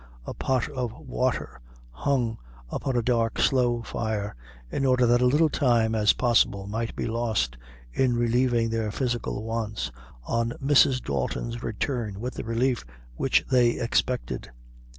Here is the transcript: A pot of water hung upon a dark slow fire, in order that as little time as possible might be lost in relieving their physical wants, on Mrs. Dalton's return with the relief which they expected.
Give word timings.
A 0.25 0.33
pot 0.33 0.67
of 0.67 0.93
water 0.97 1.61
hung 1.91 2.39
upon 2.71 2.95
a 2.97 3.03
dark 3.03 3.37
slow 3.39 3.83
fire, 3.83 4.35
in 4.71 4.83
order 4.83 5.05
that 5.05 5.21
as 5.21 5.31
little 5.31 5.47
time 5.47 5.93
as 5.93 6.13
possible 6.13 6.65
might 6.65 6.95
be 6.95 7.05
lost 7.05 7.55
in 7.93 8.15
relieving 8.17 8.71
their 8.71 8.89
physical 8.89 9.43
wants, 9.43 9.91
on 10.23 10.53
Mrs. 10.53 11.03
Dalton's 11.03 11.61
return 11.61 12.19
with 12.19 12.33
the 12.33 12.43
relief 12.43 12.83
which 13.15 13.45
they 13.51 13.79
expected. 13.79 14.49